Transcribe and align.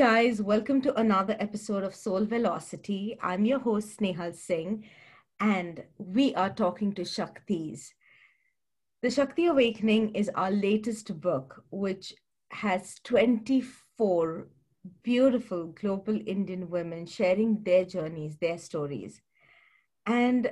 guys. 0.00 0.40
Welcome 0.40 0.80
to 0.80 0.98
another 0.98 1.36
episode 1.38 1.84
of 1.84 1.94
Soul 1.94 2.24
Velocity. 2.24 3.18
I'm 3.20 3.44
your 3.44 3.58
host, 3.58 4.00
Snehal 4.00 4.34
Singh, 4.34 4.84
and 5.40 5.84
we 5.98 6.34
are 6.36 6.48
talking 6.48 6.94
to 6.94 7.02
Shaktis. 7.02 7.90
The 9.02 9.10
Shakti 9.10 9.44
Awakening 9.44 10.14
is 10.14 10.30
our 10.34 10.50
latest 10.50 11.20
book, 11.20 11.64
which 11.70 12.14
has 12.48 12.98
24 13.04 14.48
beautiful 15.02 15.66
global 15.66 16.18
Indian 16.26 16.70
women 16.70 17.04
sharing 17.04 17.62
their 17.62 17.84
journeys, 17.84 18.38
their 18.38 18.56
stories. 18.56 19.20
And 20.06 20.50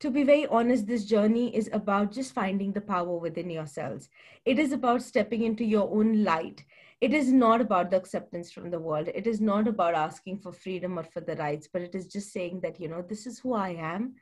to 0.00 0.10
be 0.10 0.22
very 0.22 0.46
honest, 0.46 0.86
this 0.86 1.04
journey 1.04 1.54
is 1.54 1.68
about 1.74 2.12
just 2.12 2.32
finding 2.32 2.72
the 2.72 2.80
power 2.80 3.18
within 3.18 3.50
yourselves. 3.50 4.08
It 4.46 4.58
is 4.58 4.72
about 4.72 5.02
stepping 5.02 5.42
into 5.42 5.64
your 5.64 5.94
own 5.94 6.24
light. 6.24 6.64
It 7.00 7.14
is 7.14 7.32
not 7.32 7.62
about 7.62 7.90
the 7.90 7.96
acceptance 7.96 8.52
from 8.52 8.70
the 8.70 8.78
world. 8.78 9.08
It 9.08 9.26
is 9.26 9.40
not 9.40 9.66
about 9.66 9.94
asking 9.94 10.40
for 10.40 10.52
freedom 10.52 10.98
or 10.98 11.04
for 11.04 11.20
the 11.20 11.34
rights, 11.36 11.66
but 11.72 11.80
it 11.80 11.94
is 11.94 12.06
just 12.06 12.30
saying 12.30 12.60
that, 12.60 12.78
you 12.78 12.88
know, 12.88 13.02
this 13.02 13.26
is 13.26 13.38
who 13.38 13.54
I 13.54 13.70
am. 13.70 14.16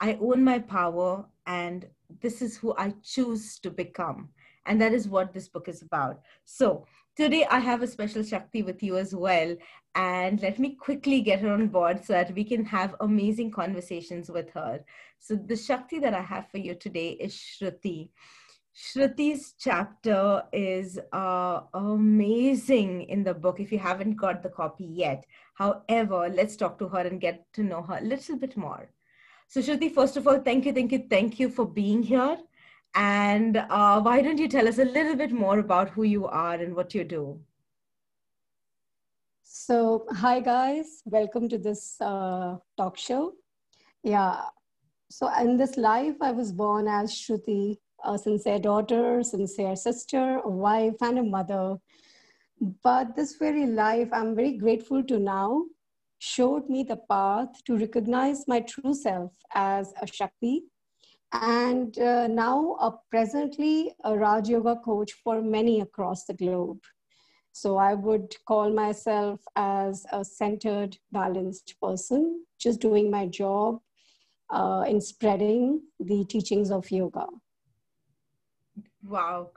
I 0.00 0.16
own 0.20 0.42
my 0.42 0.58
power 0.58 1.26
and 1.46 1.86
this 2.20 2.40
is 2.40 2.56
who 2.56 2.74
I 2.78 2.94
choose 3.02 3.58
to 3.60 3.70
become. 3.70 4.30
And 4.64 4.80
that 4.80 4.94
is 4.94 5.08
what 5.08 5.34
this 5.34 5.48
book 5.48 5.68
is 5.68 5.82
about. 5.82 6.20
So, 6.44 6.86
today 7.16 7.44
I 7.44 7.58
have 7.58 7.82
a 7.82 7.86
special 7.86 8.22
Shakti 8.22 8.62
with 8.62 8.82
you 8.82 8.96
as 8.96 9.14
well. 9.14 9.56
And 9.94 10.40
let 10.40 10.58
me 10.58 10.76
quickly 10.76 11.20
get 11.20 11.40
her 11.40 11.52
on 11.52 11.68
board 11.68 12.04
so 12.04 12.12
that 12.12 12.34
we 12.34 12.44
can 12.44 12.64
have 12.64 12.94
amazing 13.00 13.50
conversations 13.50 14.30
with 14.30 14.50
her. 14.50 14.84
So, 15.18 15.34
the 15.34 15.56
Shakti 15.56 15.98
that 16.00 16.14
I 16.14 16.22
have 16.22 16.48
for 16.50 16.58
you 16.58 16.74
today 16.74 17.10
is 17.10 17.34
Shruti. 17.34 18.10
Shruti's 18.78 19.54
chapter 19.58 20.44
is 20.52 21.00
uh, 21.12 21.62
amazing 21.74 23.02
in 23.02 23.24
the 23.24 23.34
book 23.34 23.58
if 23.58 23.72
you 23.72 23.78
haven't 23.78 24.14
got 24.14 24.40
the 24.40 24.48
copy 24.48 24.84
yet. 24.84 25.26
However, 25.54 26.28
let's 26.32 26.54
talk 26.54 26.78
to 26.78 26.86
her 26.86 27.00
and 27.00 27.20
get 27.20 27.52
to 27.54 27.64
know 27.64 27.82
her 27.82 27.98
a 27.98 28.04
little 28.04 28.36
bit 28.36 28.56
more. 28.56 28.88
So, 29.48 29.60
Shruti, 29.60 29.92
first 29.92 30.16
of 30.16 30.28
all, 30.28 30.38
thank 30.38 30.64
you, 30.64 30.72
thank 30.72 30.92
you, 30.92 31.06
thank 31.10 31.40
you 31.40 31.50
for 31.50 31.66
being 31.66 32.04
here. 32.04 32.38
And 32.94 33.56
uh, 33.56 34.00
why 34.00 34.22
don't 34.22 34.38
you 34.38 34.46
tell 34.46 34.68
us 34.68 34.78
a 34.78 34.84
little 34.84 35.16
bit 35.16 35.32
more 35.32 35.58
about 35.58 35.90
who 35.90 36.04
you 36.04 36.28
are 36.28 36.54
and 36.54 36.76
what 36.76 36.94
you 36.94 37.02
do? 37.02 37.40
So, 39.42 40.06
hi 40.12 40.38
guys, 40.38 41.02
welcome 41.04 41.48
to 41.48 41.58
this 41.58 42.00
uh, 42.00 42.58
talk 42.76 42.96
show. 42.96 43.32
Yeah, 44.04 44.42
so 45.10 45.28
in 45.40 45.56
this 45.56 45.76
life, 45.76 46.14
I 46.20 46.30
was 46.30 46.52
born 46.52 46.86
as 46.86 47.12
Shruti, 47.12 47.78
a 48.04 48.18
sincere 48.18 48.58
daughter, 48.58 49.22
sincere 49.22 49.76
sister, 49.76 50.40
a 50.44 50.48
wife, 50.48 50.96
and 51.00 51.18
a 51.18 51.22
mother. 51.22 51.76
But 52.82 53.14
this 53.14 53.36
very 53.36 53.66
life, 53.66 54.08
I'm 54.12 54.34
very 54.34 54.56
grateful 54.56 55.02
to 55.04 55.18
now, 55.18 55.64
showed 56.18 56.68
me 56.68 56.82
the 56.82 56.96
path 56.96 57.62
to 57.66 57.76
recognize 57.76 58.48
my 58.48 58.60
true 58.60 58.94
self 58.94 59.32
as 59.54 59.92
a 60.02 60.06
Shakti 60.06 60.64
and 61.32 61.98
uh, 61.98 62.26
now 62.26 62.76
a 62.80 62.92
presently 63.10 63.92
a 64.04 64.16
Raj 64.16 64.48
Yoga 64.48 64.76
coach 64.84 65.12
for 65.12 65.42
many 65.42 65.80
across 65.80 66.24
the 66.24 66.34
globe. 66.34 66.80
So 67.52 67.76
I 67.76 67.94
would 67.94 68.34
call 68.46 68.70
myself 68.70 69.40
as 69.56 70.06
a 70.12 70.24
centered, 70.24 70.96
balanced 71.12 71.74
person, 71.82 72.44
just 72.58 72.80
doing 72.80 73.10
my 73.10 73.26
job 73.26 73.80
uh, 74.50 74.84
in 74.86 75.00
spreading 75.00 75.82
the 75.98 76.24
teachings 76.24 76.70
of 76.70 76.90
yoga. 76.90 77.26
Wow, 79.08 79.50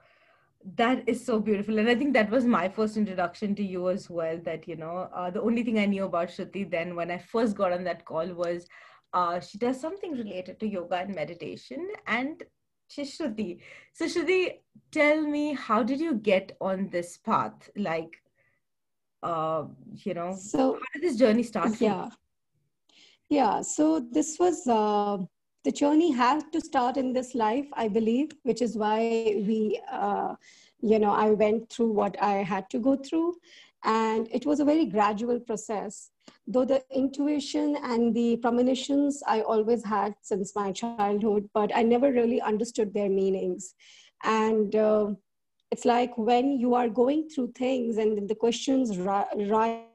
that 0.76 1.08
is 1.08 1.26
so 1.26 1.40
beautiful, 1.40 1.80
and 1.80 1.90
I 1.90 1.96
think 1.96 2.14
that 2.14 2.30
was 2.30 2.46
my 2.46 2.70
first 2.70 2.96
introduction 2.98 3.56
to 3.56 3.64
you 3.64 3.90
as 3.90 4.10
well. 4.10 4.40
That 4.44 4.68
you 4.68 4.76
know, 4.76 5.10
uh, 5.14 5.30
the 5.30 5.42
only 5.42 5.64
thing 5.64 5.80
I 5.80 5.86
knew 5.86 6.06
about 6.06 6.30
Shruti 6.30 6.70
then 6.70 6.96
when 6.96 7.12
I 7.12 7.18
first 7.18 7.56
got 7.56 7.74
on 7.74 7.84
that 7.84 8.06
call 8.06 8.34
was 8.34 8.68
uh, 9.14 9.40
she 9.40 9.58
does 9.58 9.80
something 9.80 10.14
related 10.14 10.60
to 10.60 10.68
yoga 10.68 10.96
and 10.96 11.16
meditation 11.16 11.90
and 12.08 12.44
she's 12.88 13.18
Shruti. 13.18 13.60
So 13.94 14.06
Shruti, 14.06 14.60
tell 14.92 15.22
me, 15.22 15.54
how 15.54 15.84
did 15.84 16.00
you 16.00 16.16
get 16.16 16.56
on 16.62 16.90
this 16.90 17.18
path? 17.18 17.70
Like, 17.76 18.22
uh, 19.24 19.66
you 19.98 20.14
know, 20.14 20.36
so 20.36 20.74
how 20.74 20.80
did 20.94 21.04
this 21.04 21.18
journey 21.18 21.44
start? 21.44 21.80
yeah, 21.82 22.06
you? 22.06 22.12
yeah. 23.30 23.62
So 23.62 24.00
this 24.12 24.38
was 24.40 24.66
uh, 24.68 25.18
the 25.64 25.72
journey 25.72 26.12
has 26.12 26.44
to 26.52 26.60
start 26.60 26.98
in 26.98 27.14
this 27.14 27.36
life, 27.36 27.68
I 27.74 27.88
believe, 27.88 28.32
which 28.44 28.62
is 28.62 28.76
why 28.76 29.00
we, 29.48 29.80
uh, 29.92 30.36
you 30.82 30.98
know, 30.98 31.12
I 31.12 31.32
went 31.32 31.70
through 31.70 31.92
what 31.92 32.22
I 32.22 32.44
had 32.44 32.70
to 32.72 32.80
go 32.80 32.96
through, 32.96 33.36
and 33.84 34.28
it 34.32 34.46
was 34.46 34.60
a 34.60 34.66
very 34.66 34.86
gradual 34.86 35.40
process. 35.40 36.10
Though 36.48 36.66
the 36.66 36.84
intuition 36.94 37.78
and 37.84 38.14
the 38.16 38.38
premonitions 38.38 39.22
I 39.28 39.42
always 39.42 39.84
had 39.84 40.16
since 40.22 40.56
my 40.56 40.72
childhood, 40.72 41.50
but 41.54 41.72
I 41.76 41.84
never 41.84 42.12
really 42.12 42.42
understood 42.42 42.94
their 42.94 43.10
meanings. 43.10 43.76
And 44.24 44.76
uh, 44.76 45.12
it's 45.72 45.86
like 45.86 46.18
when 46.18 46.60
you 46.60 46.74
are 46.74 46.90
going 46.90 47.30
through 47.30 47.54
things 47.54 47.98
and 47.98 48.28
the 48.28 48.36
questions 48.36 48.98
rise 48.98 49.86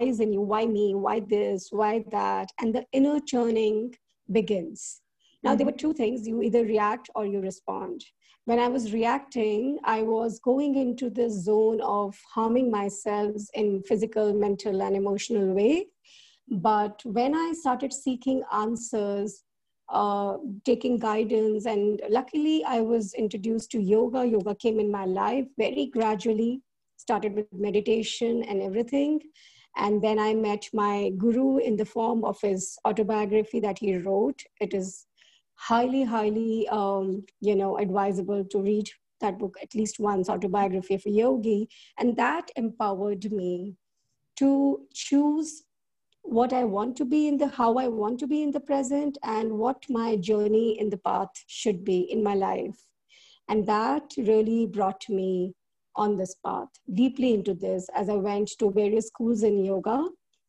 in 0.00 0.32
you 0.32 0.40
why 0.40 0.66
me, 0.66 0.94
why 0.94 1.20
this, 1.20 1.68
why 1.70 2.04
that, 2.10 2.48
and 2.60 2.74
the 2.74 2.84
inner 2.92 3.20
churning 3.20 3.94
begins. 4.30 5.00
Now, 5.42 5.50
mm-hmm. 5.50 5.58
there 5.58 5.66
were 5.66 5.72
two 5.72 5.94
things 5.94 6.26
you 6.26 6.42
either 6.42 6.64
react 6.64 7.10
or 7.14 7.26
you 7.26 7.40
respond 7.40 8.04
when 8.50 8.58
I 8.58 8.68
was 8.68 8.92
reacting, 8.92 9.78
I 9.84 10.02
was 10.02 10.40
going 10.40 10.74
into 10.74 11.10
this 11.10 11.44
zone 11.44 11.80
of 11.82 12.18
harming 12.34 12.68
myself 12.68 13.36
in 13.54 13.82
physical, 13.82 14.32
mental, 14.32 14.82
and 14.82 14.96
emotional 14.96 15.54
way. 15.54 15.86
But 16.48 17.00
when 17.04 17.34
I 17.34 17.52
started 17.52 17.92
seeking 17.92 18.42
answers, 18.52 19.44
uh, 19.88 20.38
taking 20.64 20.98
guidance, 20.98 21.66
and 21.66 22.00
luckily 22.08 22.64
I 22.64 22.80
was 22.80 23.14
introduced 23.14 23.70
to 23.72 23.80
yoga. 23.80 24.26
Yoga 24.26 24.54
came 24.54 24.80
in 24.80 24.90
my 24.90 25.04
life 25.04 25.46
very 25.58 25.86
gradually, 25.86 26.62
started 26.96 27.34
with 27.34 27.46
meditation 27.52 28.42
and 28.42 28.62
everything. 28.62 29.20
And 29.76 30.02
then 30.02 30.18
I 30.18 30.34
met 30.34 30.68
my 30.72 31.12
guru 31.16 31.58
in 31.58 31.76
the 31.76 31.84
form 31.84 32.24
of 32.24 32.40
his 32.40 32.76
autobiography 32.84 33.60
that 33.60 33.78
he 33.78 33.96
wrote. 33.96 34.42
It 34.60 34.74
is 34.74 35.06
highly, 35.60 36.02
highly, 36.02 36.66
um, 36.68 37.24
you 37.40 37.54
know, 37.54 37.76
advisable 37.76 38.44
to 38.44 38.62
read 38.62 38.88
that 39.20 39.38
book 39.38 39.56
at 39.62 39.74
least 39.74 40.00
once, 40.00 40.30
Autobiography 40.30 40.94
of 40.94 41.02
a 41.06 41.10
Yogi. 41.10 41.68
And 41.98 42.16
that 42.16 42.50
empowered 42.56 43.30
me 43.30 43.76
to 44.36 44.80
choose 44.94 45.64
what 46.22 46.54
I 46.54 46.64
want 46.64 46.96
to 46.96 47.04
be 47.04 47.28
in 47.28 47.36
the, 47.36 47.48
how 47.48 47.74
I 47.76 47.88
want 47.88 48.18
to 48.20 48.26
be 48.26 48.42
in 48.42 48.50
the 48.50 48.60
present 48.60 49.18
and 49.22 49.52
what 49.52 49.84
my 49.90 50.16
journey 50.16 50.80
in 50.80 50.88
the 50.88 50.96
path 50.96 51.28
should 51.46 51.84
be 51.84 52.00
in 52.10 52.22
my 52.22 52.34
life. 52.34 52.78
And 53.48 53.66
that 53.66 54.04
really 54.16 54.66
brought 54.66 55.02
me 55.10 55.52
on 55.94 56.16
this 56.16 56.36
path, 56.46 56.68
deeply 56.94 57.34
into 57.34 57.52
this 57.52 57.86
as 57.94 58.08
I 58.08 58.14
went 58.14 58.50
to 58.60 58.70
various 58.70 59.08
schools 59.08 59.42
in 59.42 59.64
yoga 59.64 60.06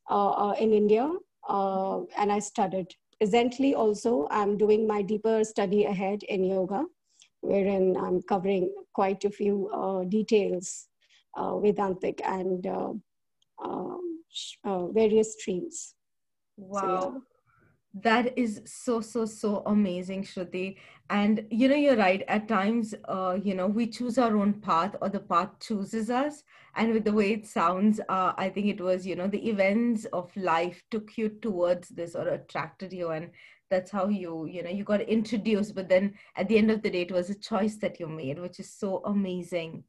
uh, 0.09 0.29
uh, 0.29 0.55
in 0.57 0.72
India. 0.72 1.11
Uh, 1.49 2.01
and 2.17 2.31
I 2.31 2.39
studied 2.39 2.93
presently 3.21 3.73
also 3.75 4.27
i'm 4.31 4.57
doing 4.57 4.87
my 4.87 5.01
deeper 5.01 5.43
study 5.43 5.83
ahead 5.85 6.23
in 6.23 6.43
yoga 6.43 6.83
wherein 7.41 7.95
i'm 8.05 8.21
covering 8.33 8.69
quite 8.93 9.23
a 9.25 9.29
few 9.29 9.69
uh, 9.69 10.03
details 10.05 10.87
uh, 11.35 11.57
vedantic 11.59 12.21
and 12.25 12.67
uh, 12.67 12.93
um, 13.63 14.23
uh 14.63 14.87
various 14.87 15.33
streams. 15.33 15.95
Wow. 16.57 16.81
so, 16.81 17.11
yeah. 17.13 17.19
That 17.93 18.37
is 18.37 18.61
so 18.66 19.01
so 19.01 19.25
so 19.25 19.63
amazing 19.66 20.23
shruti 20.23 20.78
and 21.11 21.46
you 21.52 21.67
know 21.67 21.75
you're 21.75 21.97
right 21.97 22.23
at 22.29 22.47
times 22.47 22.96
uh, 23.09 23.37
you 23.43 23.53
know 23.53 23.67
we 23.67 23.85
choose 23.85 24.17
our 24.17 24.37
own 24.37 24.53
path 24.53 24.96
or 25.02 25.09
the 25.09 25.19
path 25.19 25.49
chooses 25.59 26.09
us. 26.09 26.43
And 26.73 26.93
with 26.93 27.03
the 27.03 27.11
way 27.11 27.34
it 27.34 27.46
sounds 27.46 27.99
uh, 28.08 28.31
i 28.37 28.49
think 28.49 28.67
it 28.67 28.79
was 28.79 29.05
you 29.05 29.17
know 29.17 29.28
the 29.28 29.49
events 29.49 30.05
of 30.13 30.35
life 30.37 30.81
took 30.90 31.17
you 31.17 31.28
towards 31.28 31.90
this 31.90 32.16
or 32.16 32.28
attracted 32.29 32.93
you. 32.93 33.09
And 33.09 33.29
that's 33.69 33.91
how 33.91 34.08
you 34.08 34.46
you 34.46 34.63
know 34.63 34.69
you 34.69 34.85
got 34.85 35.02
introduced. 35.02 35.75
But 35.75 35.90
then 35.90 36.13
at 36.37 36.47
the 36.47 36.58
end 36.58 36.72
of 36.72 36.81
the 36.81 36.90
day 36.90 37.02
it 37.02 37.11
was 37.11 37.29
a 37.29 37.35
choice 37.35 37.75
that 37.78 37.99
you 37.99 38.08
made 38.08 38.40
which 38.40 38.61
is 38.61 38.73
so 38.73 39.02
amazing. 39.05 39.84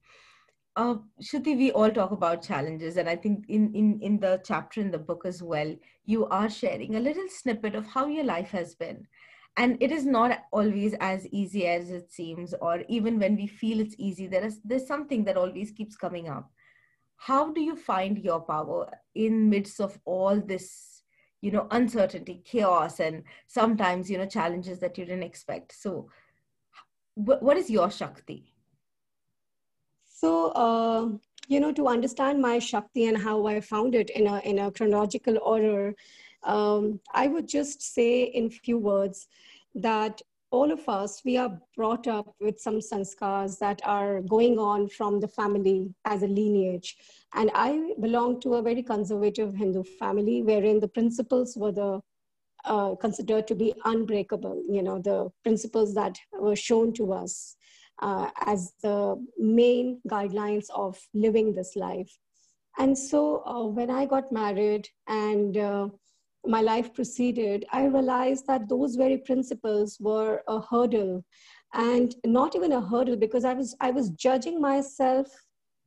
Uh, 0.74 0.96
Shruti, 1.20 1.54
we 1.56 1.70
all 1.70 1.90
talk 1.90 2.12
about 2.12 2.42
challenges, 2.42 2.96
and 2.96 3.06
I 3.06 3.14
think 3.14 3.44
in, 3.48 3.74
in, 3.74 4.00
in 4.00 4.18
the 4.18 4.40
chapter 4.42 4.80
in 4.80 4.90
the 4.90 4.96
book 4.98 5.26
as 5.26 5.42
well, 5.42 5.76
you 6.06 6.24
are 6.28 6.48
sharing 6.48 6.94
a 6.94 7.00
little 7.00 7.28
snippet 7.28 7.74
of 7.74 7.86
how 7.86 8.06
your 8.06 8.24
life 8.24 8.48
has 8.52 8.74
been. 8.74 9.06
And 9.56 9.76
it 9.80 9.92
is 9.92 10.06
not 10.06 10.44
always 10.50 10.94
as 11.00 11.26
easy 11.28 11.66
as 11.66 11.90
it 11.90 12.10
seems, 12.10 12.54
or 12.54 12.84
even 12.88 13.18
when 13.18 13.36
we 13.36 13.46
feel 13.46 13.80
it's 13.80 13.94
easy, 13.98 14.26
there 14.26 14.44
is 14.44 14.60
there's 14.64 14.86
something 14.86 15.24
that 15.24 15.36
always 15.36 15.70
keeps 15.72 15.96
coming 15.96 16.28
up. 16.28 16.50
How 17.16 17.52
do 17.52 17.60
you 17.60 17.76
find 17.76 18.18
your 18.18 18.40
power 18.40 18.90
in 19.14 19.50
midst 19.50 19.80
of 19.80 19.98
all 20.06 20.40
this, 20.40 21.02
you 21.42 21.50
know, 21.50 21.68
uncertainty, 21.70 22.42
chaos, 22.44 22.98
and 22.98 23.24
sometimes 23.46 24.10
you 24.10 24.16
know 24.16 24.26
challenges 24.26 24.80
that 24.80 24.96
you 24.96 25.04
didn't 25.04 25.22
expect? 25.22 25.74
So, 25.74 26.08
what 27.14 27.58
is 27.58 27.68
your 27.68 27.90
shakti? 27.90 28.52
So, 30.22 30.50
uh, 30.52 31.08
you 31.48 31.58
know, 31.58 31.72
to 31.72 31.88
understand 31.88 32.40
my 32.40 32.60
Shakti 32.60 33.06
and 33.06 33.18
how 33.18 33.46
I 33.46 33.60
found 33.60 33.96
it 33.96 34.08
in 34.10 34.28
a, 34.28 34.38
in 34.40 34.60
a 34.60 34.70
chronological 34.70 35.38
order, 35.42 35.96
um, 36.44 37.00
I 37.12 37.28
would 37.28 37.48
just 37.48 37.94
say 37.94 38.24
in 38.24 38.50
few 38.50 38.78
words 38.78 39.28
that 39.74 40.20
all 40.50 40.70
of 40.70 40.86
us, 40.86 41.22
we 41.24 41.38
are 41.38 41.58
brought 41.74 42.06
up 42.06 42.34
with 42.38 42.60
some 42.60 42.78
sanskars 42.78 43.58
that 43.58 43.80
are 43.84 44.20
going 44.20 44.58
on 44.58 44.86
from 44.86 45.18
the 45.18 45.26
family 45.26 45.94
as 46.04 46.22
a 46.22 46.26
lineage. 46.26 46.96
And 47.34 47.50
I 47.54 47.94
belong 48.00 48.40
to 48.42 48.54
a 48.54 48.62
very 48.62 48.82
conservative 48.82 49.54
Hindu 49.54 49.82
family 49.82 50.42
wherein 50.42 50.78
the 50.78 50.88
principles 50.88 51.56
were 51.56 51.72
the 51.72 52.00
uh, 52.64 52.94
considered 52.94 53.48
to 53.48 53.54
be 53.54 53.74
unbreakable, 53.84 54.62
you 54.68 54.82
know, 54.82 55.00
the 55.00 55.32
principles 55.42 55.94
that 55.94 56.16
were 56.32 56.54
shown 56.54 56.92
to 56.92 57.12
us 57.12 57.56
uh, 58.00 58.30
as 58.46 58.72
the 58.82 59.16
main 59.38 60.00
guidelines 60.08 60.66
of 60.70 60.96
living 61.12 61.52
this 61.52 61.74
life. 61.74 62.18
And 62.78 62.96
so 62.96 63.42
uh, 63.44 63.66
when 63.66 63.90
I 63.90 64.06
got 64.06 64.30
married 64.30 64.88
and 65.08 65.56
uh, 65.56 65.88
my 66.46 66.60
life 66.60 66.92
proceeded, 66.92 67.64
I 67.72 67.86
realized 67.86 68.46
that 68.46 68.68
those 68.68 68.96
very 68.96 69.18
principles 69.18 69.98
were 70.00 70.42
a 70.48 70.60
hurdle 70.60 71.24
and 71.74 72.14
not 72.24 72.56
even 72.56 72.72
a 72.72 72.80
hurdle 72.80 73.16
because 73.16 73.44
I 73.44 73.54
was, 73.54 73.76
I 73.80 73.90
was 73.90 74.10
judging 74.10 74.60
myself 74.60 75.28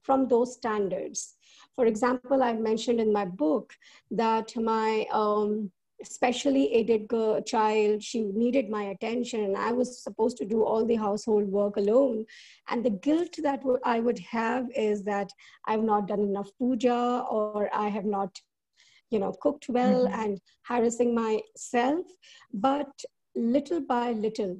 from 0.03 0.27
those 0.27 0.53
standards. 0.53 1.35
For 1.75 1.85
example, 1.85 2.41
I 2.41 2.53
mentioned 2.53 2.99
in 2.99 3.11
my 3.11 3.25
book 3.25 3.73
that 4.11 4.55
my 4.55 5.05
um, 5.11 5.71
specially 6.03 6.73
aided 6.73 7.07
girl, 7.07 7.41
child, 7.41 8.03
she 8.03 8.21
needed 8.21 8.69
my 8.69 8.83
attention 8.83 9.43
and 9.43 9.57
I 9.57 9.71
was 9.71 10.03
supposed 10.03 10.37
to 10.37 10.45
do 10.45 10.63
all 10.63 10.85
the 10.85 10.95
household 10.95 11.45
work 11.45 11.77
alone. 11.77 12.25
And 12.69 12.83
the 12.83 12.91
guilt 12.91 13.35
that 13.43 13.61
I 13.83 13.99
would 13.99 14.19
have 14.19 14.67
is 14.75 15.03
that 15.03 15.29
I've 15.67 15.83
not 15.83 16.07
done 16.07 16.21
enough 16.21 16.49
puja 16.57 17.25
or 17.29 17.69
I 17.73 17.87
have 17.89 18.05
not 18.05 18.39
you 19.11 19.19
know 19.19 19.33
cooked 19.41 19.65
well 19.69 20.05
mm-hmm. 20.05 20.21
and 20.21 20.41
harassing 20.63 21.13
myself. 21.15 22.05
But 22.53 22.91
little 23.35 23.81
by 23.81 24.11
little 24.11 24.57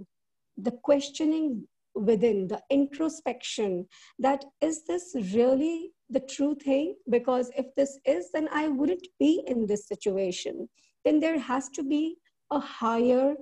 the 0.57 0.71
questioning 0.71 1.68
within 1.95 2.47
the 2.47 2.62
introspection 2.69 3.88
that 4.19 4.44
is 4.62 4.86
this 4.86 5.15
really 5.33 5.92
the 6.09 6.19
true 6.19 6.56
thing? 6.56 6.95
Because 7.09 7.50
if 7.57 7.65
this 7.75 7.97
is 8.06 8.30
then 8.31 8.47
i 8.51 8.68
wouldn't 8.68 9.07
be 9.19 9.44
in 9.47 9.65
this 9.65 9.88
situation. 9.88 10.69
Then 11.03 11.19
there 11.19 11.39
has 11.39 11.69
to 11.69 11.83
be 11.83 12.18
a 12.51 12.59
higher 12.59 13.36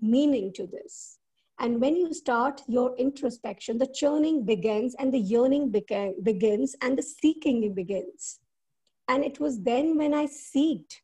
meaning 0.00 0.52
to 0.54 0.66
this. 0.66 1.18
And 1.60 1.80
when 1.80 1.96
you 1.96 2.12
start 2.12 2.60
your 2.68 2.96
introspection 2.98 3.78
the 3.78 3.92
churning 3.94 4.44
begins 4.44 4.94
and 4.98 5.12
the 5.12 5.18
yearning 5.18 5.70
begins 5.70 6.76
and 6.82 6.98
the 6.98 7.02
seeking 7.02 7.74
begins 7.74 8.40
and 9.08 9.24
it 9.24 9.40
was 9.40 9.62
then 9.62 9.96
when 9.96 10.14
I 10.14 10.26
seeked 10.26 11.00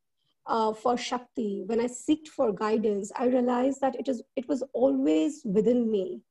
uh, 0.47 0.73
for 0.73 0.97
Shakti, 0.97 1.63
when 1.67 1.81
I 1.81 1.87
seeked 1.87 2.29
for 2.29 2.53
guidance, 2.53 3.13
I 3.17 3.27
realized 3.27 3.81
that 3.81 3.95
it, 3.97 4.09
is, 4.09 4.23
it 4.37 4.49
was 4.49 4.63
always 4.73 5.43
within 5.45 5.91
me. 5.91 6.23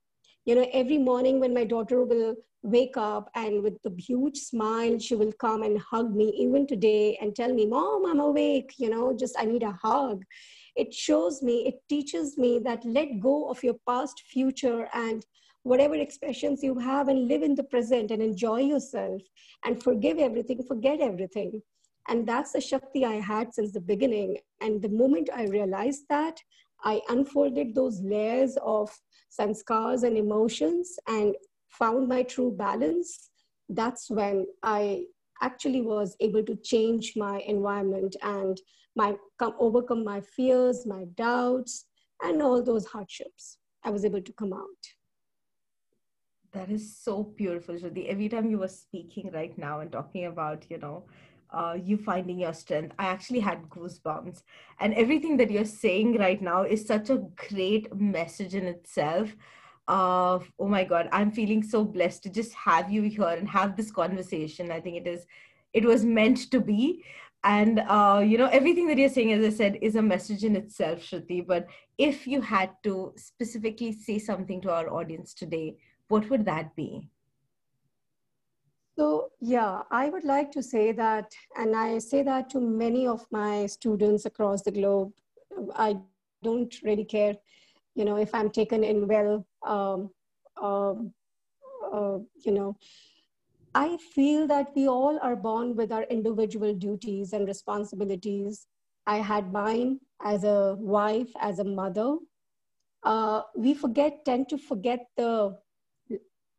You 0.46 0.56
know, 0.56 0.68
every 0.74 0.98
morning 0.98 1.40
when 1.40 1.54
my 1.54 1.64
daughter 1.64 2.04
will 2.04 2.36
wake 2.64 2.98
up 2.98 3.30
and 3.36 3.64
with 3.64 3.82
the 3.84 3.94
huge 3.98 4.38
smile, 4.38 5.00
she 5.00 5.16
will 5.16 5.32
come 5.34 5.64
and 5.64 5.80
hug 5.80 6.16
me, 6.16 6.30
even 6.36 6.68
today, 6.68 7.18
and 7.22 7.36
tell 7.36 7.54
me, 7.54 7.66
Mom, 7.66 8.06
I'm 8.06 8.20
awake, 8.20 8.74
you 8.78 8.90
know, 8.90 9.16
just 9.16 9.36
I 9.40 9.46
need 9.46 9.64
a 9.64 9.72
hug. 9.72 10.24
It 10.76 10.94
shows 10.94 11.42
me, 11.42 11.68
it 11.68 11.76
teaches 11.88 12.38
me 12.38 12.60
that 12.66 12.84
let 12.84 13.20
go 13.20 13.50
of 13.50 13.64
your 13.64 13.76
past, 13.88 14.22
future, 14.22 14.90
and 14.94 15.26
whatever 15.64 15.96
expressions 15.96 16.64
you 16.64 16.78
have 16.80 17.08
and 17.08 17.28
live 17.28 17.44
in 17.44 17.56
the 17.56 17.64
present 17.64 18.12
and 18.12 18.22
enjoy 18.22 18.60
yourself 18.62 19.22
and 19.66 19.84
forgive 19.84 20.18
everything, 20.18 20.64
forget 20.64 21.02
everything. 21.02 21.62
And 22.08 22.28
that's 22.28 22.54
the 22.54 22.62
Shakti 22.62 23.06
I 23.06 23.20
had 23.20 23.54
since 23.54 23.74
the 23.74 23.82
beginning. 23.82 24.38
And 24.62 24.82
the 24.82 24.90
moment 24.90 25.30
I 25.34 25.46
realized 25.46 26.04
that, 26.10 26.40
I 26.84 27.02
unfolded 27.10 27.76
those 27.76 28.02
layers 28.02 28.58
of 28.64 28.90
sanskars 29.38 30.04
and 30.04 30.18
emotions 30.18 30.98
and 31.08 31.36
found 31.68 32.08
my 32.08 32.24
true 32.24 32.52
balance. 32.52 33.30
That's 33.68 34.10
when 34.10 34.48
I 34.64 35.04
actually 35.42 35.82
was 35.82 36.16
able 36.20 36.44
to 36.44 36.56
change 36.56 37.14
my 37.16 37.40
environment 37.42 38.16
and 38.24 38.60
my 38.96 39.16
come, 39.38 39.54
overcome 39.60 40.04
my 40.04 40.22
fears, 40.22 40.86
my 40.86 41.06
doubts, 41.16 41.86
and 42.24 42.42
all 42.42 42.64
those 42.64 42.86
hardships. 42.86 43.58
I 43.84 43.92
was 43.92 44.04
able 44.04 44.22
to 44.22 44.34
come 44.34 44.54
out. 44.54 44.99
That 46.52 46.72
is 46.72 46.98
so 46.98 47.24
beautiful, 47.24 47.76
Shruti. 47.76 48.08
Every 48.08 48.28
time 48.28 48.50
you 48.50 48.58
were 48.58 48.68
speaking 48.68 49.30
right 49.32 49.56
now 49.58 49.82
and 49.82 49.92
talking 49.92 50.26
about, 50.26 50.66
you 50.70 50.80
know, 50.80 51.04
uh, 51.52 51.78
you 51.82 51.98
finding 51.98 52.40
your 52.40 52.54
strength, 52.54 52.96
I 52.98 53.06
actually 53.06 53.40
had 53.40 53.70
goosebumps. 53.70 54.42
And 54.80 54.94
everything 54.96 55.38
that 55.38 55.52
you're 55.52 55.66
saying 55.66 56.18
right 56.18 56.42
now 56.42 56.64
is 56.64 56.86
such 56.86 57.10
a 57.10 57.24
great 57.50 57.94
message 57.96 58.56
in 58.56 58.66
itself. 58.66 59.36
Of 59.88 60.44
uh, 60.44 60.46
oh 60.60 60.68
my 60.68 60.84
God, 60.84 61.10
I'm 61.12 61.32
feeling 61.32 61.64
so 61.64 61.84
blessed 61.84 62.24
to 62.24 62.30
just 62.30 62.54
have 62.54 62.92
you 62.92 63.04
here 63.04 63.24
and 63.28 63.50
have 63.50 63.76
this 63.76 63.92
conversation. 63.92 64.72
I 64.72 64.80
think 64.80 64.98
it 64.98 65.08
is, 65.08 65.26
it 65.74 65.84
was 65.84 66.06
meant 66.06 66.52
to 66.52 66.60
be. 66.60 67.04
And 67.44 67.80
uh, 67.88 68.22
you 68.24 68.38
know, 68.38 68.48
everything 68.48 68.88
that 68.88 68.98
you're 68.98 69.10
saying, 69.10 69.34
as 69.34 69.46
I 69.46 69.56
said, 69.56 69.80
is 69.82 69.96
a 69.96 70.02
message 70.02 70.44
in 70.44 70.56
itself, 70.56 71.00
Shruti. 71.00 71.46
But 71.46 71.68
if 71.98 72.28
you 72.28 72.42
had 72.42 72.72
to 72.84 73.14
specifically 73.18 73.92
say 73.92 74.20
something 74.20 74.62
to 74.62 74.72
our 74.72 74.92
audience 74.94 75.34
today, 75.34 75.78
what 76.10 76.30
would 76.30 76.46
that 76.46 76.76
be? 76.76 77.10
So, 78.98 79.30
yeah, 79.40 79.84
I 79.90 80.10
would 80.10 80.26
like 80.26 80.52
to 80.52 80.62
say 80.62 80.92
that, 80.92 81.32
and 81.56 81.76
I 81.76 82.00
say 82.00 82.22
that 82.24 82.50
to 82.50 82.60
many 82.60 83.08
of 83.08 83.26
my 83.32 83.66
students 83.66 84.26
across 84.26 84.62
the 84.62 84.72
globe. 84.72 85.14
I 85.74 85.98
don't 86.44 86.74
really 86.84 87.06
care, 87.06 87.36
you 87.96 88.04
know, 88.04 88.18
if 88.18 88.36
I'm 88.36 88.50
taken 88.50 88.84
in 88.84 89.08
well, 89.08 89.46
um, 89.66 90.10
um, 90.62 91.14
uh, 91.94 92.18
you 92.46 92.52
know. 92.52 92.76
I 93.74 93.98
feel 94.16 94.48
that 94.48 94.72
we 94.76 94.88
all 94.88 95.18
are 95.22 95.36
born 95.36 95.76
with 95.76 95.92
our 95.92 96.04
individual 96.04 96.74
duties 96.74 97.34
and 97.34 97.48
responsibilities. 97.48 98.68
I 99.08 99.18
had 99.18 99.54
mine 99.54 100.00
as 100.24 100.44
a 100.44 100.76
wife, 100.78 101.32
as 101.40 101.60
a 101.60 101.64
mother. 101.64 102.18
Uh, 103.04 103.44
we 103.56 103.74
forget, 103.74 104.26
tend 104.26 104.50
to 104.50 104.58
forget 104.58 105.08
the 105.16 105.58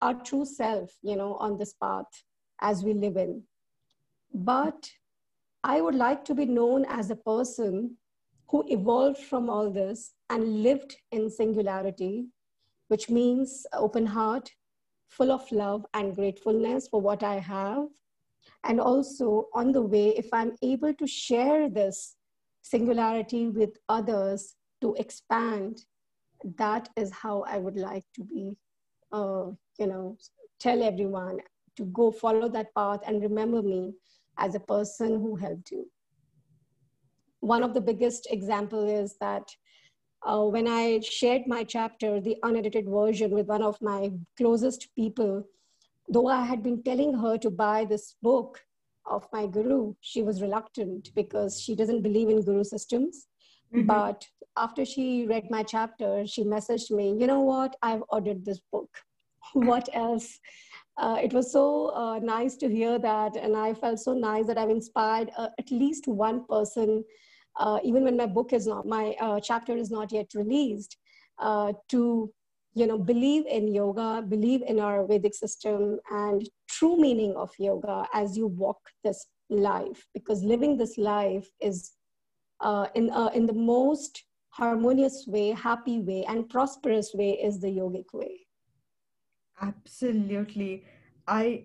our 0.02 0.14
true 0.14 0.44
self, 0.44 0.90
you 1.02 1.16
know, 1.16 1.34
on 1.34 1.58
this 1.58 1.74
path 1.74 2.06
as 2.60 2.84
we 2.84 2.92
live 2.94 3.16
in. 3.16 3.42
But 4.32 4.90
I 5.62 5.80
would 5.80 5.94
like 5.94 6.24
to 6.26 6.34
be 6.34 6.46
known 6.46 6.84
as 6.88 7.10
a 7.10 7.16
person 7.16 7.96
who 8.48 8.64
evolved 8.68 9.18
from 9.18 9.50
all 9.50 9.70
this 9.70 10.12
and 10.30 10.62
lived 10.62 10.96
in 11.12 11.30
singularity, 11.30 12.26
which 12.88 13.10
means 13.10 13.66
open 13.74 14.06
heart, 14.06 14.50
full 15.08 15.30
of 15.30 15.50
love 15.52 15.84
and 15.94 16.14
gratefulness 16.14 16.88
for 16.88 17.00
what 17.00 17.22
I 17.22 17.38
have. 17.38 17.86
And 18.64 18.80
also, 18.80 19.48
on 19.54 19.72
the 19.72 19.82
way, 19.82 20.08
if 20.16 20.28
I'm 20.32 20.56
able 20.62 20.94
to 20.94 21.06
share 21.06 21.68
this 21.68 22.16
singularity 22.62 23.48
with 23.48 23.78
others 23.88 24.54
to 24.80 24.94
expand, 24.94 25.84
that 26.56 26.88
is 26.96 27.12
how 27.12 27.44
I 27.46 27.58
would 27.58 27.76
like 27.76 28.04
to 28.14 28.24
be 28.24 28.56
uh, 29.12 29.46
you 29.78 29.86
know, 29.86 30.16
tell 30.58 30.82
everyone 30.82 31.38
to 31.76 31.84
go 31.86 32.10
follow 32.10 32.48
that 32.48 32.74
path 32.74 33.00
and 33.06 33.22
remember 33.22 33.62
me 33.62 33.94
as 34.38 34.54
a 34.54 34.60
person 34.60 35.20
who 35.20 35.36
helped 35.36 35.70
you. 35.70 35.86
One 37.40 37.62
of 37.62 37.74
the 37.74 37.80
biggest 37.80 38.26
example 38.30 38.88
is 38.88 39.16
that 39.20 39.44
uh, 40.22 40.44
when 40.44 40.68
I 40.68 41.00
shared 41.00 41.46
my 41.46 41.64
chapter, 41.64 42.20
the 42.20 42.36
unedited 42.42 42.86
version 42.86 43.30
with 43.30 43.46
one 43.46 43.62
of 43.62 43.80
my 43.80 44.10
closest 44.36 44.88
people, 44.94 45.44
though 46.08 46.26
I 46.26 46.44
had 46.44 46.62
been 46.62 46.82
telling 46.82 47.14
her 47.14 47.38
to 47.38 47.50
buy 47.50 47.86
this 47.86 48.16
book 48.22 48.60
of 49.06 49.26
my 49.32 49.46
guru, 49.46 49.94
she 50.00 50.22
was 50.22 50.42
reluctant 50.42 51.10
because 51.14 51.60
she 51.60 51.74
doesn't 51.74 52.02
believe 52.02 52.28
in 52.28 52.42
guru 52.42 52.64
systems. 52.64 53.26
Mm-hmm. 53.74 53.86
But 53.86 54.26
after 54.56 54.84
she 54.84 55.26
read 55.26 55.50
my 55.50 55.62
chapter, 55.62 56.26
she 56.26 56.44
messaged 56.44 56.90
me, 56.90 57.16
you 57.18 57.26
know 57.26 57.40
what, 57.40 57.76
I've 57.82 58.02
ordered 58.08 58.44
this 58.44 58.60
book. 58.72 58.90
what 59.52 59.88
else? 59.92 60.38
Uh, 60.96 61.18
it 61.22 61.32
was 61.32 61.50
so 61.50 61.94
uh, 61.94 62.18
nice 62.18 62.56
to 62.56 62.68
hear 62.68 62.98
that, 62.98 63.36
and 63.36 63.56
I 63.56 63.72
felt 63.74 64.00
so 64.00 64.12
nice 64.12 64.46
that 64.46 64.58
I've 64.58 64.70
inspired 64.70 65.30
uh, 65.36 65.48
at 65.58 65.70
least 65.70 66.06
one 66.06 66.44
person, 66.46 67.04
uh, 67.58 67.78
even 67.82 68.04
when 68.04 68.16
my 68.16 68.26
book 68.26 68.52
is 68.52 68.66
not, 68.66 68.86
my 68.86 69.14
uh, 69.20 69.40
chapter 69.40 69.76
is 69.76 69.90
not 69.90 70.12
yet 70.12 70.26
released, 70.34 70.96
uh, 71.38 71.72
to 71.88 72.30
you 72.74 72.86
know 72.86 72.98
believe 72.98 73.46
in 73.46 73.72
yoga, 73.72 74.22
believe 74.28 74.62
in 74.62 74.78
our 74.78 75.06
Vedic 75.06 75.34
system 75.34 75.98
and 76.10 76.48
true 76.68 76.96
meaning 77.00 77.34
of 77.34 77.50
yoga 77.58 78.06
as 78.12 78.36
you 78.36 78.48
walk 78.48 78.80
this 79.02 79.26
life, 79.48 80.06
because 80.12 80.42
living 80.42 80.76
this 80.76 80.98
life 80.98 81.48
is 81.60 81.92
in 82.94 83.10
in 83.34 83.46
the 83.46 83.54
most 83.54 84.24
harmonious 84.50 85.24
way, 85.26 85.50
happy 85.50 86.00
way, 86.00 86.24
and 86.28 86.48
prosperous 86.48 87.14
way 87.14 87.30
is 87.32 87.60
the 87.60 87.68
yogic 87.68 88.12
way. 88.12 88.46
Absolutely. 89.60 90.84
I 91.26 91.64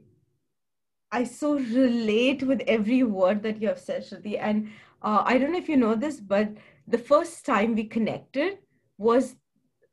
I 1.11 1.23
so 1.23 1.53
relate 1.53 2.43
with 2.43 2.61
every 2.67 3.03
word 3.03 3.41
that 3.43 3.61
you 3.61 3.69
have 3.69 3.79
said, 3.79 4.03
Shruti. 4.03 4.37
And 4.39 4.69
uh, 5.01 5.23
I 5.25 5.37
don't 5.37 5.51
know 5.51 5.57
if 5.57 5.69
you 5.69 5.77
know 5.77 5.95
this, 5.95 6.19
but 6.19 6.49
the 6.87 6.97
first 6.97 7.45
time 7.45 7.75
we 7.75 7.85
connected 7.85 8.57
was, 8.97 9.35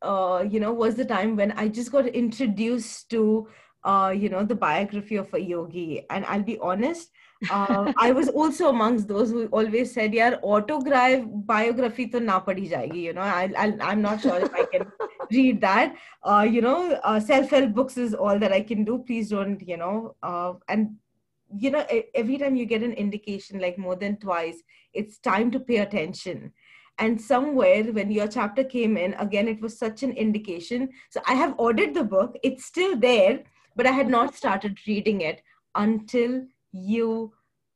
uh, 0.02 0.44
you 0.48 0.58
know, 0.58 0.72
was 0.72 0.96
the 0.96 1.04
time 1.04 1.36
when 1.36 1.52
I 1.52 1.68
just 1.68 1.92
got 1.92 2.06
introduced 2.06 3.10
to, 3.10 3.48
uh, 3.84 4.12
you 4.16 4.30
know, 4.30 4.44
the 4.44 4.56
biography 4.56 5.16
of 5.16 5.32
a 5.32 5.38
yogi. 5.38 6.04
And 6.10 6.24
I'll 6.26 6.42
be 6.42 6.58
honest, 6.58 7.10
uh, 7.50 7.92
I 7.96 8.12
was 8.12 8.28
also 8.28 8.68
amongst 8.68 9.08
those 9.08 9.30
who 9.30 9.46
always 9.46 9.92
said, 9.92 10.14
"Yeah, 10.14 10.36
autograph 10.42 11.24
biography 11.26 12.06
to 12.08 12.20
na 12.20 12.40
padi 12.40 12.68
jayegi." 12.68 13.02
You 13.02 13.12
know, 13.14 13.22
I, 13.22 13.74
I'm 13.80 14.02
not 14.02 14.20
sure 14.20 14.38
if 14.38 14.54
I 14.54 14.64
can 14.64 14.86
read 15.30 15.60
that. 15.60 15.96
Uh, 16.22 16.46
you 16.48 16.60
know, 16.60 16.92
uh, 17.04 17.20
self-help 17.20 17.72
books 17.74 17.96
is 17.96 18.14
all 18.14 18.38
that 18.38 18.52
I 18.52 18.60
can 18.60 18.84
do. 18.84 18.98
Please 19.06 19.30
don't, 19.30 19.60
you 19.66 19.76
know. 19.76 20.16
Uh, 20.22 20.54
and 20.68 20.96
you 21.58 21.70
know, 21.70 21.86
every 22.14 22.38
time 22.38 22.56
you 22.56 22.64
get 22.64 22.82
an 22.82 22.92
indication, 22.92 23.60
like 23.60 23.78
more 23.78 23.96
than 23.96 24.16
twice, 24.16 24.62
it's 24.94 25.18
time 25.18 25.50
to 25.50 25.60
pay 25.60 25.78
attention. 25.78 26.52
And 26.98 27.20
somewhere 27.20 27.84
when 27.84 28.10
your 28.10 28.28
chapter 28.28 28.64
came 28.64 28.96
in, 28.96 29.14
again, 29.14 29.48
it 29.48 29.60
was 29.60 29.78
such 29.78 30.02
an 30.02 30.12
indication. 30.12 30.90
So 31.10 31.20
I 31.26 31.34
have 31.34 31.54
ordered 31.58 31.94
the 31.94 32.04
book. 32.04 32.36
It's 32.42 32.64
still 32.64 32.96
there, 32.96 33.40
but 33.76 33.86
I 33.86 33.92
had 33.92 34.08
not 34.08 34.34
started 34.34 34.78
reading 34.86 35.22
it 35.22 35.42
until 35.74 36.42
you 36.72 37.32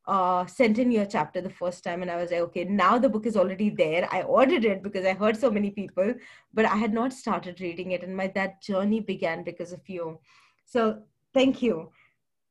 uh, 0.07 0.47
sent 0.47 0.79
in 0.79 0.91
your 0.93 1.05
chapter 1.05 1.41
the 1.41 1.51
first 1.51 1.83
time 1.83 2.01
and 2.01 2.11
i 2.11 2.17
was 2.17 2.31
like 2.31 2.41
okay 2.41 2.65
now 2.65 2.97
the 2.97 3.09
book 3.09 3.27
is 3.27 3.37
already 3.37 3.71
there. 3.71 4.09
I 4.13 4.23
ordered 4.23 4.65
it 4.65 4.83
because 4.83 5.05
i 5.05 5.13
heard 5.13 5.37
so 5.37 5.51
many 5.51 5.71
people 5.71 6.15
but 6.55 6.65
i 6.65 6.77
had 6.77 6.93
not 6.93 7.13
started 7.13 7.61
reading 7.61 7.91
it 7.91 8.05
and 8.05 8.17
my 8.17 8.29
that 8.29 8.63
journey 8.63 9.01
began 9.01 9.43
because 9.43 9.73
of 9.73 9.81
you. 9.89 10.19
So 10.65 11.03
thank 11.35 11.63
you. 11.63 11.91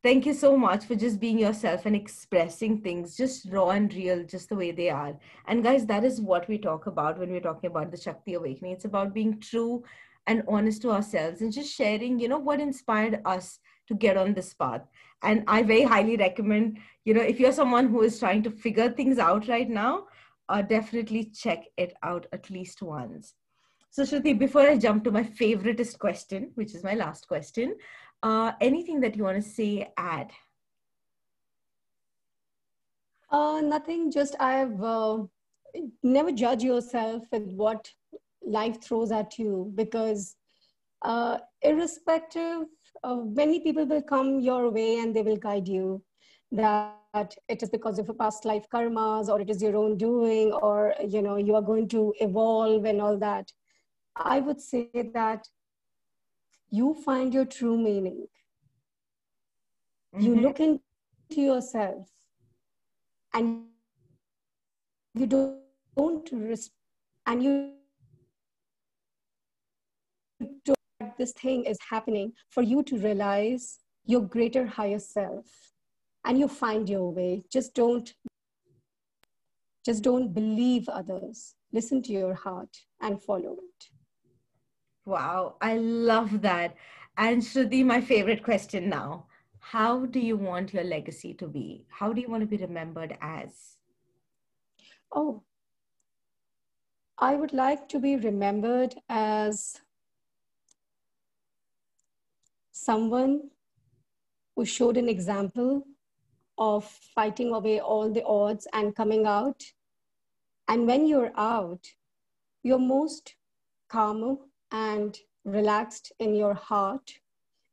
Thank 0.04 0.26
you 0.28 0.34
so 0.34 0.56
much 0.56 0.86
for 0.86 0.96
just 0.96 1.20
being 1.20 1.40
yourself 1.40 1.86
and 1.86 1.96
expressing 1.96 2.82
things 2.82 3.18
just 3.18 3.50
raw 3.50 3.70
and 3.70 3.92
real 3.94 4.24
just 4.24 4.50
the 4.50 4.56
way 4.56 4.72
they 4.72 4.90
are. 4.90 5.18
And 5.48 5.64
guys 5.64 5.86
that 5.86 6.04
is 6.04 6.22
what 6.22 6.48
we 6.50 6.58
talk 6.58 6.88
about 6.88 7.18
when 7.18 7.32
we're 7.32 7.40
talking 7.40 7.70
about 7.70 7.90
the 7.90 7.98
shakti 7.98 8.34
awakening. 8.34 8.74
It's 8.74 8.86
about 8.86 9.14
being 9.14 9.40
true 9.40 9.84
and 10.28 10.44
honest 10.48 10.82
to 10.82 10.92
ourselves 10.92 11.42
and 11.42 11.54
just 11.54 11.74
sharing 11.74 12.20
you 12.20 12.28
know 12.28 12.40
what 12.40 12.60
inspired 12.60 13.22
us 13.26 13.60
to 13.88 13.96
get 13.96 14.18
on 14.18 14.34
this 14.34 14.54
path. 14.54 14.82
And 15.24 15.44
i 15.48 15.64
very 15.64 15.84
highly 15.84 16.18
recommend 16.18 16.80
you 17.04 17.14
know 17.14 17.22
if 17.22 17.40
you're 17.40 17.52
someone 17.52 17.88
who 17.88 18.02
is 18.02 18.20
trying 18.20 18.44
to 18.44 18.52
figure 18.52 18.90
things 18.92 19.18
out 19.18 19.48
right 19.48 19.70
now 19.70 20.06
uh, 20.50 20.62
definitely 20.62 21.26
check 21.26 21.66
it 21.78 21.94
out 22.04 22.28
at 22.32 22.50
least 22.50 22.82
once. 22.82 23.34
So 23.90 24.04
shruti 24.04 24.38
before 24.38 24.68
i 24.70 24.78
jump 24.78 25.04
to 25.06 25.12
my 25.12 25.24
favoriteest 25.24 26.00
question 26.00 26.52
which 26.56 26.76
is 26.76 26.84
my 26.84 26.94
last 26.94 27.28
question 27.28 27.76
uh, 28.24 28.52
anything 28.60 29.00
that 29.02 29.16
you 29.16 29.24
want 29.24 29.42
to 29.44 29.50
say 29.50 29.92
add? 29.98 30.32
Uh, 33.32 33.62
nothing 33.62 34.12
just 34.12 34.36
i've 34.40 34.82
uh, 34.84 35.18
never 36.04 36.32
judge 36.32 36.64
yourself 36.64 37.24
with 37.32 37.52
what 37.52 37.92
life 38.46 38.82
throws 38.82 39.12
at 39.12 39.38
you 39.40 39.72
because 39.76 40.36
uh, 41.02 41.38
irrespective 41.62 42.66
of 43.04 43.36
many 43.36 43.60
people 43.60 43.86
will 43.86 44.02
come 44.02 44.40
your 44.40 44.70
way 44.70 45.00
and 45.00 45.16
they 45.16 45.22
will 45.22 45.38
guide 45.38 45.68
you 45.68 46.04
that 46.52 47.36
it 47.48 47.64
is 47.64 47.70
because 47.70 48.00
of 48.00 48.10
a 48.10 48.14
past 48.14 48.46
life 48.46 48.66
karmas 48.74 49.30
or 49.30 49.42
it 49.42 49.50
is 49.50 49.62
your 49.62 49.76
own 49.76 49.98
doing 49.98 50.52
or 50.54 50.94
you 51.08 51.22
know 51.22 51.38
you 51.38 51.56
are 51.56 51.62
going 51.62 51.88
to 51.88 52.14
evolve 52.20 52.86
and 52.86 53.02
all 53.02 53.18
that 53.18 53.52
i 54.16 54.40
would 54.40 54.62
say 54.62 54.90
that 55.14 55.48
you 56.70 56.94
find 57.06 57.34
your 57.34 57.46
true 57.46 57.78
meaning 57.78 58.26
mm-hmm. 60.16 60.26
you 60.26 60.36
look 60.36 60.60
into 60.60 60.82
yourself 61.30 62.08
and 63.34 63.64
you 65.14 65.26
don't, 65.26 66.32
and 67.26 67.44
you 67.44 67.72
this 71.18 71.32
thing 71.34 71.66
is 71.66 71.78
happening 71.90 72.34
for 72.50 72.62
you 72.62 72.84
to 72.84 72.98
realize 72.98 73.80
your 74.06 74.22
greater 74.22 74.66
higher 74.66 75.00
self. 75.00 75.46
And 76.26 76.40
you 76.40 76.48
find 76.48 76.90
your 76.90 77.12
way. 77.12 77.44
Just 77.52 77.76
don't 77.76 78.14
just 79.86 80.04
don't 80.04 80.34
believe 80.34 80.90
others. 80.90 81.54
Listen 81.72 82.02
to 82.04 82.12
your 82.12 82.34
heart 82.34 82.76
and 83.02 83.22
follow 83.22 83.54
it. 83.54 83.90
Wow. 85.06 85.58
I 85.62 85.78
love 85.78 86.42
that. 86.42 86.76
And 87.18 87.44
shruti 87.44 87.86
my 87.86 88.02
favorite 88.02 88.44
question 88.44 88.90
now. 88.90 89.28
How 89.60 90.08
do 90.08 90.20
you 90.20 90.38
want 90.38 90.74
your 90.74 90.84
legacy 90.84 91.36
to 91.36 91.48
be? 91.48 91.86
How 91.90 92.12
do 92.14 92.22
you 92.22 92.28
want 92.28 92.42
to 92.42 92.48
be 92.48 92.58
remembered 92.58 93.16
as? 93.22 93.78
Oh 95.12 95.44
i 97.18 97.36
would 97.36 97.54
like 97.54 97.88
to 97.88 98.00
be 98.00 98.16
remembered 98.18 98.96
as 99.10 99.80
someone 102.76 103.40
who 104.54 104.66
showed 104.66 104.98
an 104.98 105.08
example 105.08 105.88
of 106.58 106.84
fighting 106.84 107.54
away 107.54 107.80
all 107.80 108.12
the 108.12 108.24
odds 108.26 108.68
and 108.74 108.94
coming 108.94 109.26
out. 109.26 109.64
And 110.68 110.86
when 110.86 111.08
you're 111.08 111.32
out, 111.38 111.88
you're 112.64 112.80
most 112.80 113.36
calm 113.88 114.40
and 114.72 115.18
relaxed 115.46 116.12
in 116.20 116.36
your 116.36 116.54
heart 116.54 117.14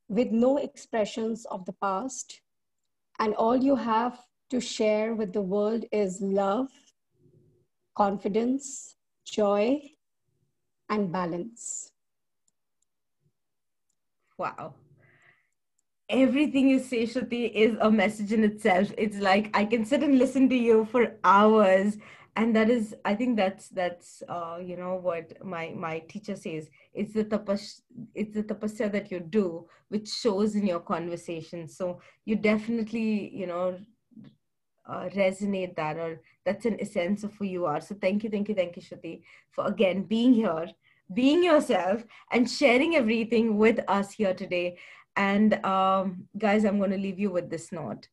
with 0.09 0.31
no 0.31 0.59
expressions 0.59 1.47
of 1.47 1.65
the 1.65 1.73
past. 1.73 2.41
And 3.19 3.35
all 3.35 3.57
you 3.57 3.75
have 3.75 4.21
to 4.51 4.61
share 4.61 5.15
with 5.15 5.33
the 5.33 5.43
world 5.43 5.85
is 5.91 6.21
love, 6.21 6.69
confidence, 7.97 8.95
joy, 9.25 9.81
and 10.89 11.11
balance. 11.11 11.91
Wow 14.39 14.75
everything 16.13 16.69
you 16.69 16.79
say, 16.79 17.05
Shruti, 17.05 17.51
is 17.53 17.77
a 17.81 17.91
message 17.91 18.33
in 18.33 18.45
itself. 18.45 18.93
It's 18.97 19.19
like 19.19 19.51
I 19.55 19.65
can 19.65 19.85
sit 19.85 20.03
and 20.03 20.19
listen 20.19 20.49
to 20.51 20.57
you 20.57 20.85
for 20.93 21.17
hours. 21.25 21.97
And 22.37 22.57
that 22.57 22.71
is, 22.71 22.95
I 23.05 23.15
think 23.15 23.37
that's 23.37 23.69
that's 23.69 24.23
uh, 24.29 24.59
you 24.63 24.77
know 24.77 24.95
what 24.95 25.45
my 25.45 25.73
my 25.77 25.99
teacher 26.01 26.37
says. 26.37 26.69
It's 26.95 27.13
the 27.13 27.25
tapas, 27.25 27.83
it's 28.15 28.35
the 28.35 28.43
tapasya 28.43 28.91
that 28.93 29.11
you 29.11 29.21
do, 29.21 29.67
which 29.89 30.09
shows 30.09 30.55
in 30.55 30.67
your 30.67 30.81
conversation. 30.81 31.69
So 31.69 32.01
you 32.25 32.37
definitely, 32.37 33.35
you 33.35 33.47
know, 33.47 33.79
uh, 34.89 35.09
resonate 35.11 35.77
that, 35.77 35.97
or 35.99 36.21
that's 36.45 36.65
an 36.65 36.79
essence 36.81 37.23
of 37.23 37.35
who 37.35 37.45
you 37.45 37.67
are. 37.67 37.81
So 37.81 37.95
thank 37.95 38.25
you, 38.25 38.31
thank 38.31 38.49
you, 38.49 38.55
thank 38.55 38.77
you, 38.77 38.83
Shruti, 38.83 39.23
for 39.51 39.67
again 39.67 40.05
being 40.05 40.33
here, 40.33 40.69
being 41.13 41.45
yourself, 41.45 42.03
and 42.31 42.51
sharing 42.51 42.97
everything 42.97 43.59
with 43.59 43.81
us 43.89 44.13
here 44.13 44.35
today. 44.35 44.79
And 45.17 45.65
um, 45.65 46.29
guys, 46.39 46.65
I'm 46.65 46.79
going 46.79 46.91
to 46.91 46.97
leave 46.97 47.19
you 47.19 47.31
with 47.31 47.51
this 47.51 47.73
note. 47.73 48.09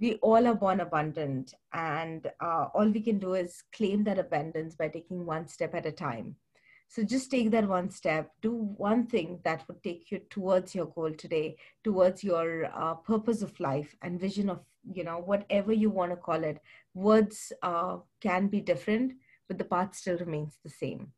We 0.00 0.14
all 0.16 0.46
are 0.48 0.54
born 0.54 0.80
abundant, 0.80 1.54
and 1.72 2.26
uh, 2.40 2.66
all 2.74 2.88
we 2.88 3.00
can 3.00 3.20
do 3.20 3.34
is 3.34 3.62
claim 3.72 4.02
that 4.04 4.18
abundance 4.18 4.74
by 4.74 4.88
taking 4.88 5.24
one 5.24 5.46
step 5.46 5.76
at 5.76 5.86
a 5.86 5.92
time. 5.92 6.34
So 6.88 7.02
just 7.02 7.30
take 7.30 7.52
that 7.52 7.68
one 7.68 7.88
step, 7.88 8.32
do 8.42 8.52
one 8.52 9.06
thing 9.06 9.38
that 9.44 9.66
would 9.66 9.82
take 9.82 10.10
you 10.10 10.18
towards 10.28 10.74
your 10.74 10.86
goal 10.86 11.12
today, 11.12 11.56
towards 11.84 12.22
your 12.22 12.66
uh, 12.74 12.96
purpose 12.96 13.40
of 13.42 13.58
life 13.60 13.94
and 14.02 14.20
vision 14.20 14.50
of, 14.50 14.60
you 14.92 15.04
know, 15.04 15.18
whatever 15.18 15.72
you 15.72 15.88
want 15.88 16.10
to 16.10 16.16
call 16.16 16.42
it. 16.44 16.60
Words 16.94 17.52
uh, 17.62 17.98
can 18.20 18.48
be 18.48 18.60
different, 18.60 19.14
but 19.48 19.56
the 19.56 19.64
path 19.64 19.94
still 19.94 20.18
remains 20.18 20.58
the 20.62 20.68
same. 20.68 21.12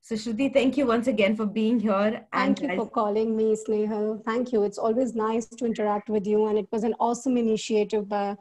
So, 0.00 0.14
Shruti, 0.14 0.52
thank 0.52 0.76
you 0.78 0.86
once 0.86 1.06
again 1.06 1.36
for 1.36 1.44
being 1.44 1.78
here. 1.78 2.24
Thank 2.32 2.62
you 2.62 2.74
for 2.76 2.88
calling 2.88 3.36
me, 3.36 3.54
Snehal. 3.54 4.24
Thank 4.24 4.52
you. 4.52 4.62
It's 4.62 4.78
always 4.78 5.14
nice 5.14 5.46
to 5.46 5.66
interact 5.66 6.08
with 6.08 6.26
you, 6.26 6.46
and 6.46 6.58
it 6.58 6.66
was 6.72 6.84
an 6.84 6.94
awesome 6.98 7.36
initiative 7.36 8.08
by, 8.08 8.36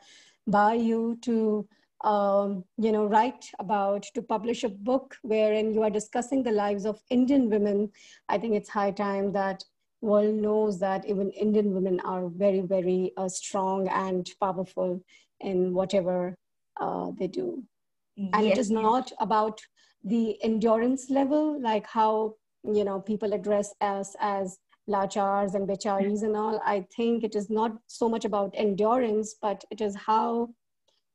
by 0.46 0.76
you 0.76 1.18
to, 1.24 1.68
um, 2.06 2.64
you 2.78 2.92
know, 2.94 3.06
write 3.06 3.50
about 3.60 4.04
to 4.14 4.22
publish 4.22 4.64
a 4.64 4.70
book 4.70 5.18
wherein 5.24 5.74
you 5.74 5.84
are 5.84 5.90
discussing 5.90 6.42
the 6.42 6.52
lives 6.52 6.86
of 6.86 7.02
Indian 7.10 7.50
women. 7.50 7.92
I 8.30 8.38
think 8.38 8.56
it's 8.56 8.70
high 8.70 8.92
time 8.92 9.34
that 9.34 9.64
world 10.02 10.36
knows 10.36 10.80
that 10.80 11.06
even 11.06 11.32
Indian 11.32 11.74
women 11.74 12.00
are 12.02 12.30
very, 12.30 12.62
very 12.62 13.12
uh, 13.18 13.28
strong 13.28 13.88
and 13.90 14.30
powerful 14.40 15.04
in 15.42 15.74
whatever 15.74 16.38
uh, 16.80 17.12
they 17.18 17.28
do. 17.28 17.64
Yes. 18.16 18.30
And 18.34 18.46
it 18.48 18.58
is 18.58 18.72
not 18.72 19.12
about 19.20 19.60
the 20.04 20.38
endurance 20.44 21.10
level, 21.10 21.62
like 21.62 21.88
how 21.88 22.36
you 22.63 22.84
know 22.84 23.00
people 23.00 23.34
address 23.34 23.74
us 23.82 24.16
as 24.20 24.58
lachars 24.89 25.54
and 25.54 25.68
becharis 25.68 26.24
and 26.24 26.36
all. 26.36 26.62
I 26.66 26.86
think 26.96 27.24
it 27.24 27.36
is 27.36 27.50
not 27.50 27.77
so 27.88 28.08
much 28.08 28.25
about 28.25 28.54
endurance, 28.56 29.36
but 29.42 29.63
it 29.70 29.82
is 29.82 29.96
how 29.96 30.50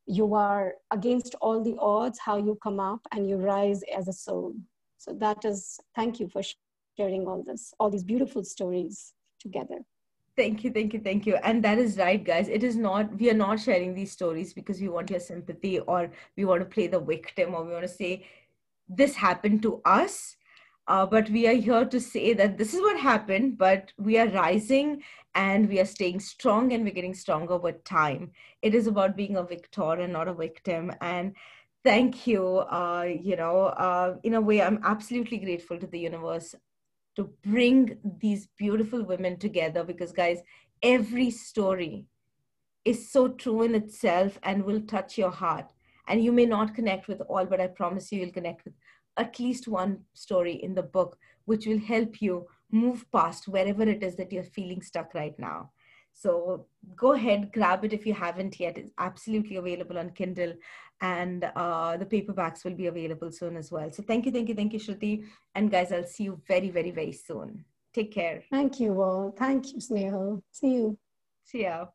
you 0.06 0.34
are 0.34 0.74
against 0.90 1.34
all 1.40 1.62
the 1.62 1.76
odds, 1.78 2.18
how 2.18 2.36
you 2.36 2.58
come 2.62 2.80
up 2.80 3.00
and 3.12 3.28
you 3.28 3.36
rise 3.36 3.82
as 3.96 4.08
a 4.08 4.12
soul. 4.12 4.54
So 4.98 5.14
that 5.14 5.44
is 5.44 5.80
thank 5.94 6.20
you 6.20 6.28
for 6.28 6.42
sharing 6.96 7.26
all 7.26 7.42
this, 7.46 7.72
all 7.78 7.90
these 7.90 8.04
beautiful 8.04 8.44
stories 8.44 9.14
together. 9.40 9.78
Thank 10.34 10.64
you, 10.64 10.70
thank 10.70 10.94
you, 10.94 11.00
thank 11.00 11.26
you. 11.26 11.36
And 11.36 11.62
that 11.62 11.78
is 11.78 11.98
right, 11.98 12.22
guys. 12.22 12.48
It 12.48 12.64
is 12.64 12.74
not, 12.74 13.18
we 13.18 13.30
are 13.30 13.34
not 13.34 13.60
sharing 13.60 13.94
these 13.94 14.12
stories 14.12 14.54
because 14.54 14.80
we 14.80 14.88
want 14.88 15.10
your 15.10 15.20
sympathy 15.20 15.78
or 15.80 16.10
we 16.36 16.46
want 16.46 16.60
to 16.60 16.66
play 16.66 16.86
the 16.86 17.00
victim 17.00 17.54
or 17.54 17.64
we 17.64 17.72
want 17.72 17.82
to 17.82 17.88
say, 17.88 18.24
this 18.96 19.14
happened 19.14 19.62
to 19.62 19.80
us. 19.84 20.36
Uh, 20.88 21.06
but 21.06 21.30
we 21.30 21.46
are 21.46 21.54
here 21.54 21.84
to 21.84 22.00
say 22.00 22.32
that 22.32 22.58
this 22.58 22.74
is 22.74 22.80
what 22.80 22.98
happened, 22.98 23.56
but 23.56 23.92
we 23.98 24.18
are 24.18 24.28
rising 24.28 25.02
and 25.34 25.68
we 25.68 25.78
are 25.78 25.84
staying 25.84 26.18
strong 26.18 26.72
and 26.72 26.84
we're 26.84 26.92
getting 26.92 27.14
stronger 27.14 27.56
with 27.56 27.84
time. 27.84 28.32
It 28.62 28.74
is 28.74 28.88
about 28.88 29.16
being 29.16 29.36
a 29.36 29.44
victor 29.44 29.92
and 29.92 30.12
not 30.12 30.26
a 30.26 30.34
victim. 30.34 30.92
And 31.00 31.36
thank 31.84 32.26
you. 32.26 32.58
Uh, 32.58 33.06
you 33.08 33.36
know, 33.36 33.66
uh, 33.66 34.16
in 34.24 34.34
a 34.34 34.40
way, 34.40 34.60
I'm 34.60 34.80
absolutely 34.84 35.38
grateful 35.38 35.78
to 35.78 35.86
the 35.86 36.00
universe 36.00 36.54
to 37.16 37.30
bring 37.44 37.98
these 38.18 38.48
beautiful 38.56 39.04
women 39.04 39.38
together 39.38 39.84
because, 39.84 40.12
guys, 40.12 40.40
every 40.82 41.30
story 41.30 42.06
is 42.84 43.10
so 43.10 43.28
true 43.28 43.62
in 43.62 43.74
itself 43.74 44.38
and 44.42 44.64
will 44.64 44.80
touch 44.80 45.16
your 45.16 45.30
heart. 45.30 45.72
And 46.08 46.22
you 46.22 46.32
may 46.32 46.46
not 46.46 46.74
connect 46.74 47.06
with 47.06 47.20
all, 47.22 47.44
but 47.44 47.60
I 47.60 47.68
promise 47.68 48.10
you, 48.10 48.20
you'll 48.20 48.32
connect 48.32 48.64
with 48.64 48.74
at 49.16 49.38
least 49.38 49.68
one 49.68 50.00
story 50.14 50.54
in 50.62 50.74
the 50.74 50.82
book, 50.82 51.18
which 51.44 51.66
will 51.66 51.80
help 51.80 52.20
you 52.22 52.46
move 52.70 53.04
past 53.12 53.48
wherever 53.48 53.82
it 53.82 54.02
is 54.02 54.16
that 54.16 54.32
you're 54.32 54.44
feeling 54.44 54.82
stuck 54.82 55.14
right 55.14 55.38
now. 55.38 55.70
So 56.12 56.66
go 56.94 57.12
ahead, 57.12 57.52
grab 57.52 57.84
it 57.84 57.92
if 57.92 58.06
you 58.06 58.14
haven't 58.14 58.60
yet. 58.60 58.78
It's 58.78 58.92
absolutely 58.98 59.56
available 59.56 59.98
on 59.98 60.10
Kindle, 60.10 60.54
and 61.00 61.50
uh, 61.56 61.96
the 61.96 62.04
paperbacks 62.06 62.64
will 62.64 62.74
be 62.74 62.86
available 62.86 63.32
soon 63.32 63.56
as 63.56 63.72
well. 63.72 63.90
So 63.90 64.02
thank 64.02 64.26
you, 64.26 64.32
thank 64.32 64.48
you, 64.48 64.54
thank 64.54 64.72
you, 64.72 64.78
Shruti. 64.78 65.24
And 65.54 65.70
guys, 65.70 65.90
I'll 65.90 66.04
see 66.04 66.24
you 66.24 66.40
very, 66.46 66.70
very, 66.70 66.90
very 66.90 67.12
soon. 67.12 67.64
Take 67.94 68.12
care. 68.12 68.42
Thank 68.50 68.80
you 68.80 69.02
all. 69.02 69.34
Thank 69.36 69.72
you, 69.72 69.78
Snehal. 69.78 70.42
See 70.50 70.74
you. 70.74 70.98
See 71.44 71.62
ya. 71.62 71.86